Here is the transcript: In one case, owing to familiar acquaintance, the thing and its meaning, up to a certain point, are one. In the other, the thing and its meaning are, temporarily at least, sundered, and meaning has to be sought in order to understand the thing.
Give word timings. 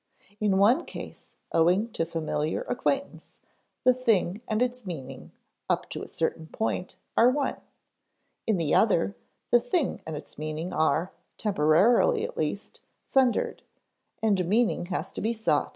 In 0.39 0.57
one 0.57 0.85
case, 0.85 1.35
owing 1.51 1.91
to 1.91 2.07
familiar 2.07 2.61
acquaintance, 2.63 3.37
the 3.83 3.93
thing 3.93 4.41
and 4.47 4.59
its 4.59 4.83
meaning, 4.83 5.31
up 5.69 5.91
to 5.91 6.01
a 6.01 6.07
certain 6.07 6.47
point, 6.47 6.95
are 7.15 7.29
one. 7.29 7.57
In 8.47 8.57
the 8.57 8.73
other, 8.73 9.15
the 9.51 9.59
thing 9.59 10.01
and 10.07 10.15
its 10.15 10.39
meaning 10.39 10.73
are, 10.73 11.11
temporarily 11.37 12.23
at 12.23 12.35
least, 12.35 12.81
sundered, 13.03 13.61
and 14.23 14.43
meaning 14.47 14.87
has 14.87 15.11
to 15.11 15.21
be 15.21 15.33
sought 15.33 15.39
in 15.39 15.39
order 15.39 15.45
to 15.45 15.51
understand 15.51 15.67
the 15.67 15.69
thing. 15.69 15.69